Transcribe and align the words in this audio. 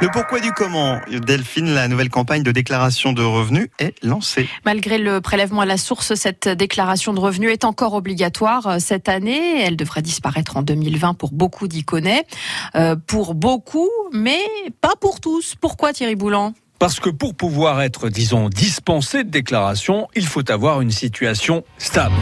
Le 0.00 0.08
pourquoi 0.12 0.38
du 0.40 0.52
comment, 0.52 1.00
Delphine, 1.10 1.74
la 1.74 1.88
nouvelle 1.88 2.08
campagne 2.08 2.42
de 2.42 2.52
déclaration 2.52 3.12
de 3.12 3.22
revenus 3.22 3.68
est 3.78 3.94
lancée. 4.04 4.48
Malgré 4.64 4.98
le 4.98 5.20
prélèvement 5.20 5.62
à 5.62 5.66
la 5.66 5.76
source, 5.76 6.14
cette 6.14 6.48
déclaration 6.48 7.12
de 7.12 7.20
revenus 7.20 7.50
est 7.50 7.64
encore 7.64 7.94
obligatoire 7.94 8.80
cette 8.80 9.08
année. 9.08 9.60
Elle 9.60 9.76
devrait 9.76 10.02
disparaître 10.02 10.56
en 10.56 10.62
2020 10.62 11.14
pour 11.14 11.32
beaucoup 11.32 11.68
d'Iconais. 11.68 12.24
Euh, 12.76 12.94
pour 12.94 13.34
beaucoup, 13.34 13.90
mais 14.12 14.40
pas 14.80 14.94
pour 15.00 15.20
tous. 15.20 15.54
Pourquoi 15.60 15.92
Thierry 15.92 16.14
Boulan? 16.14 16.54
Parce 16.78 17.00
que 17.00 17.10
pour 17.10 17.34
pouvoir 17.34 17.82
être, 17.82 18.08
disons, 18.08 18.48
dispensé 18.48 19.24
de 19.24 19.30
déclaration, 19.30 20.06
il 20.14 20.26
faut 20.26 20.48
avoir 20.48 20.80
une 20.80 20.92
situation 20.92 21.64
stable. 21.78 22.14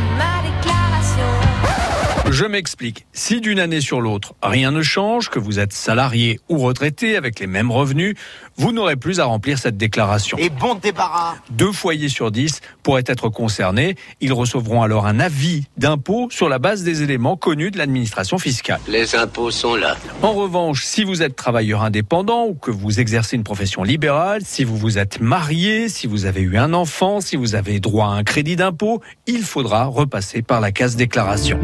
Je 2.39 2.45
m'explique. 2.45 3.07
Si 3.15 3.41
d'une 3.41 3.59
année 3.59 3.81
sur 3.81 4.03
l'autre, 4.03 4.35
rien 4.43 4.71
ne 4.71 4.83
change, 4.83 5.31
que 5.31 5.39
vous 5.39 5.59
êtes 5.59 5.73
salarié 5.73 6.39
ou 6.51 6.59
retraité 6.59 7.17
avec 7.17 7.41
les 7.41 7.47
mêmes 7.47 7.71
revenus, 7.71 8.15
vous 8.57 8.73
n'aurez 8.73 8.97
plus 8.97 9.21
à 9.21 9.25
remplir 9.25 9.59
cette 9.59 9.79
déclaration. 9.79 10.37
Et 10.37 10.51
bon 10.51 10.75
débarras 10.75 11.37
Deux 11.49 11.73
foyers 11.73 12.11
sur 12.11 12.31
dix 12.31 12.61
pourraient 12.83 13.05
être 13.07 13.31
concernés. 13.31 13.97
Ils 14.21 14.35
recevront 14.35 14.83
alors 14.83 15.07
un 15.07 15.19
avis 15.19 15.65
d'impôt 15.79 16.29
sur 16.31 16.51
la 16.51 16.59
base 16.59 16.83
des 16.83 17.03
éléments 17.03 17.39
connus 17.39 17.71
de 17.71 17.79
l'administration 17.79 18.37
fiscale. 18.37 18.81
Les 18.87 19.17
impôts 19.17 19.51
sont 19.51 19.75
là. 19.75 19.97
En 20.21 20.35
revanche, 20.35 20.85
si 20.85 21.05
vous 21.05 21.23
êtes 21.23 21.37
travailleur 21.37 21.83
indépendant 21.83 22.45
ou 22.49 22.53
que 22.53 22.71
vous 22.71 23.01
exercez 23.01 23.37
une 23.37 23.45
profession 23.45 23.83
libérale, 23.83 24.43
si 24.45 24.63
vous 24.63 24.77
vous 24.77 24.99
êtes 24.99 25.23
marié, 25.23 25.89
si 25.89 26.07
vous 26.07 26.27
avez 26.27 26.43
eu 26.43 26.59
un 26.59 26.75
enfant, 26.75 27.23
si 27.23 27.37
vous 27.37 27.55
avez 27.55 27.81
droit 27.81 28.09
à 28.09 28.11
un 28.11 28.25
crédit 28.25 28.57
d'impôt, 28.57 29.01
il 29.27 29.41
faudra 29.41 29.87
repasser 29.87 30.43
par 30.43 30.61
la 30.61 30.71
case 30.71 30.97
déclaration. 30.97 31.59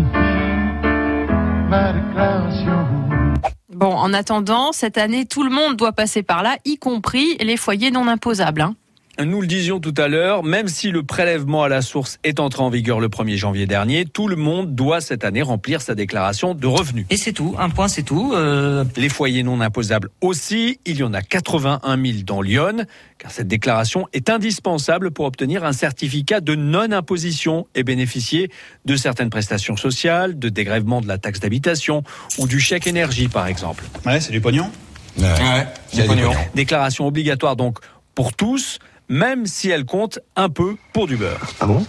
En 4.03 4.13
attendant, 4.13 4.73
cette 4.73 4.99
année, 4.99 5.27
tout 5.27 5.45
le 5.45 5.51
monde 5.51 5.77
doit 5.77 5.93
passer 5.93 6.25
par 6.25 6.43
là, 6.43 6.57
y 6.65 6.77
compris 6.77 7.37
les 7.39 7.57
foyers 7.57 7.93
non 7.93 8.09
imposables. 8.09 8.61
Hein. 8.61 8.75
Nous 9.21 9.43
le 9.43 9.47
disions 9.47 9.79
tout 9.79 9.93
à 9.99 10.09
l'heure, 10.09 10.43
même 10.43 10.69
si 10.69 10.91
le 10.91 11.03
prélèvement 11.03 11.63
à 11.63 11.69
la 11.69 11.83
source 11.83 12.19
est 12.25 12.41
entré 12.41 12.63
en 12.63 12.71
vigueur 12.71 12.99
le 12.99 13.09
1er 13.09 13.37
janvier 13.37 13.67
dernier, 13.67 14.07
tout 14.07 14.27
le 14.27 14.37
monde 14.37 14.75
doit 14.75 15.03
cette 15.03 15.23
année 15.23 15.43
remplir 15.43 15.83
sa 15.83 15.95
déclaration 15.95 16.55
de 16.55 16.67
revenus. 16.67 17.05
Et 17.11 17.19
c'est 17.19 17.35
tout, 17.35 17.55
un 17.59 17.69
point 17.69 17.89
c'est 17.89 18.05
tout. 18.05 18.33
Euh... 18.35 18.85
Les 18.97 19.11
foyers 19.11 19.43
non 19.43 19.61
imposables 19.61 20.09
aussi, 20.23 20.81
il 20.87 20.97
y 20.97 21.03
en 21.03 21.13
a 21.13 21.21
81 21.21 22.03
000 22.03 22.19
dans 22.25 22.41
Lyon, 22.41 22.87
car 23.19 23.31
cette 23.31 23.49
déclaration 23.49 24.09
est 24.15 24.31
indispensable 24.31 25.11
pour 25.11 25.27
obtenir 25.27 25.63
un 25.63 25.75
certificat 25.75 26.41
de 26.41 26.55
non-imposition 26.55 27.67
et 27.75 27.85
bénéficier 27.85 28.51
de 28.87 28.97
certaines 28.97 29.31
prestations 29.31 29.77
sociales, 29.77 30.39
de 30.39 30.49
dégrèvement 30.49 31.03
de 31.03 31.07
la 31.07 31.19
taxe 31.19 31.39
d'habitation 31.39 32.03
ou 32.39 32.47
du 32.47 32.61
chèque 32.61 32.87
énergie 32.87 33.29
par 33.29 33.47
exemple. 33.47 33.85
Ouais, 34.07 34.21
c'est 34.21 34.33
du 34.33 34.41
pognon. 34.41 34.71
Ouais, 35.19 35.25
ouais 35.25 35.67
c'est 35.89 36.03
du 36.03 36.09
pognon. 36.09 36.31
Déclaration 36.55 37.07
obligatoire 37.07 37.57
donc 37.57 37.79
pour 38.15 38.35
tous 38.35 38.79
même 39.13 39.45
si 39.45 39.69
elle 39.69 39.85
compte 39.85 40.21
un 40.37 40.49
peu 40.49 40.77
pour 40.95 41.07
du 41.07 41.17
beurre. 41.17 41.47
Ah 41.61 41.67
bon? 41.67 41.87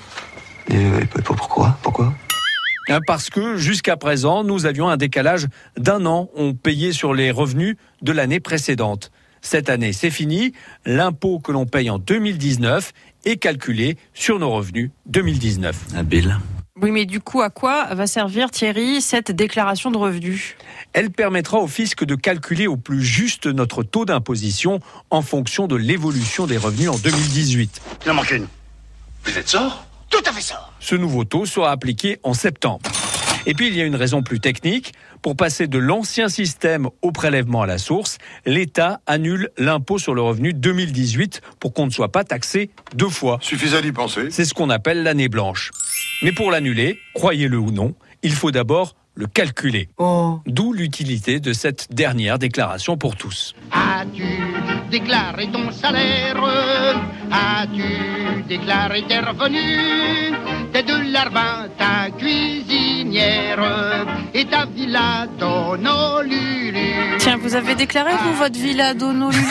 Et, 0.69 1.05
pourquoi? 1.23 1.77
Pourquoi? 1.81 2.13
Parce 3.07 3.29
que 3.29 3.55
jusqu'à 3.55 3.95
présent, 3.95 4.43
nous 4.43 4.65
avions 4.65 4.89
un 4.89 4.97
décalage 4.97 5.47
d'un 5.77 6.05
an. 6.05 6.29
On 6.35 6.53
payait 6.53 6.91
sur 6.91 7.13
les 7.13 7.31
revenus 7.31 7.77
de 8.01 8.11
l'année 8.11 8.41
précédente. 8.41 9.09
Cette 9.41 9.69
année, 9.69 9.93
c'est 9.93 10.09
fini. 10.09 10.51
L'impôt 10.85 11.39
que 11.39 11.53
l'on 11.53 11.65
paye 11.65 11.89
en 11.89 11.97
2019 11.97 12.91
est 13.23 13.37
calculé 13.37 13.97
sur 14.13 14.37
nos 14.37 14.51
revenus 14.51 14.91
2019. 15.05 15.95
Habile. 15.95 16.37
Oui, 16.81 16.89
mais 16.89 17.05
du 17.05 17.19
coup, 17.19 17.43
à 17.43 17.51
quoi 17.51 17.93
va 17.93 18.07
servir, 18.07 18.49
Thierry, 18.49 18.99
cette 18.99 19.31
déclaration 19.31 19.91
de 19.91 19.97
revenus? 19.97 20.55
Elle 20.93 21.11
permettra 21.11 21.59
au 21.59 21.67
fisc 21.67 22.03
de 22.03 22.15
calculer 22.15 22.65
au 22.65 22.77
plus 22.77 23.03
juste 23.03 23.45
notre 23.45 23.83
taux 23.83 24.05
d'imposition 24.05 24.79
en 25.11 25.21
fonction 25.21 25.67
de 25.67 25.75
l'évolution 25.75 26.47
des 26.47 26.57
revenus 26.57 26.89
en 26.89 26.97
2018. 26.97 27.79
Il 28.05 28.11
en 28.11 28.15
manque 28.15 28.31
une. 28.31 28.47
Vous 29.23 29.37
êtes 29.37 29.49
sort? 29.49 29.85
Tout 30.09 30.23
à 30.25 30.31
fait 30.31 30.41
ça. 30.41 30.71
Ce 30.79 30.95
nouveau 30.95 31.25
taux 31.25 31.45
sera 31.45 31.69
appliqué 31.69 32.17
en 32.23 32.33
septembre. 32.33 32.81
Et 33.45 33.53
puis 33.53 33.67
il 33.67 33.75
y 33.75 33.81
a 33.81 33.85
une 33.85 33.95
raison 33.95 34.23
plus 34.23 34.39
technique. 34.39 34.93
Pour 35.21 35.35
passer 35.35 35.67
de 35.67 35.77
l'ancien 35.77 36.27
système 36.27 36.89
au 37.01 37.11
prélèvement 37.11 37.61
à 37.61 37.67
la 37.67 37.77
source, 37.77 38.17
l'État 38.45 38.99
annule 39.05 39.51
l'impôt 39.57 39.99
sur 39.99 40.15
le 40.15 40.21
revenu 40.21 40.53
2018 40.53 41.41
pour 41.59 41.73
qu'on 41.73 41.85
ne 41.85 41.91
soit 41.91 42.11
pas 42.11 42.23
taxé 42.23 42.71
deux 42.95 43.09
fois. 43.09 43.37
Suffisait 43.41 43.81
d'y 43.81 43.91
penser. 43.91 44.31
C'est 44.31 44.45
ce 44.45 44.53
qu'on 44.53 44.69
appelle 44.69 45.03
l'année 45.03 45.29
blanche. 45.29 45.71
Mais 46.23 46.31
pour 46.31 46.51
l'annuler, 46.51 46.99
croyez-le 47.13 47.57
ou 47.57 47.71
non, 47.71 47.95
il 48.23 48.31
faut 48.31 48.51
d'abord 48.51 48.95
le 49.15 49.27
calculer. 49.27 49.89
Oh. 49.97 50.39
D'où 50.47 50.73
l'utilité 50.73 51.39
de 51.39 51.53
cette 51.53 51.93
dernière 51.93 52.39
déclaration 52.39 52.97
pour 52.97 53.15
tous. 53.15 53.53
As-tu 53.71 54.23
déclaré 54.89 55.47
ton 55.51 55.71
salaire? 55.71 56.41
As-tu 57.31 58.43
déclaré 58.47 59.03
tes 59.03 59.19
revenus? 59.19 60.33
T'es 60.71 60.83
ta 61.77 62.09
cuisinière 62.17 64.05
et 64.33 64.45
ta 64.45 64.65
villa 64.65 65.27
d'Honolulu. 65.37 67.17
Tiens, 67.19 67.37
vous 67.37 67.55
avez 67.55 67.75
déclaré, 67.75 68.11
vous, 68.23 68.33
votre 68.33 68.57
villa 68.57 68.93
d'Honolulu? 68.93 69.43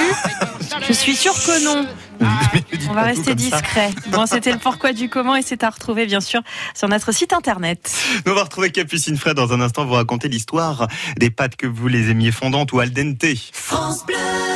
Je 0.89 0.93
suis 0.93 1.15
sûr 1.15 1.33
que 1.33 1.65
non. 1.65 1.87
On 2.91 2.93
va 2.93 3.03
rester 3.03 3.35
discret. 3.35 3.91
Bon, 4.09 4.27
c'était 4.27 4.53
le 4.53 4.59
pourquoi 4.59 4.93
du 4.93 5.09
comment 5.09 5.37
et 5.37 5.43
c'est 5.43 5.65
à 5.65 5.71
retrouver 5.71 6.07
bien 6.07 6.21
sûr 6.21 6.41
sur 6.75 6.89
notre 6.89 7.13
site 7.13 7.33
internet. 7.33 7.93
Nous 8.27 8.33
on 8.33 8.35
va 8.35 8.45
retrouver 8.45 8.71
Capucine 8.71 9.17
Fred 9.17 9.37
dans 9.37 9.53
un 9.53 9.61
instant 9.61 9.85
vous 9.85 9.95
raconter 9.95 10.29
l'histoire 10.29 10.89
des 11.19 11.31
pâtes 11.31 11.57
que 11.57 11.67
vous 11.67 11.89
les 11.89 12.11
aimiez 12.11 12.33
fondantes 12.33 12.73
ou 12.73 12.81
al 12.81 12.91
dente. 12.91 13.25
France 13.53 14.05
Bleu 14.07 14.42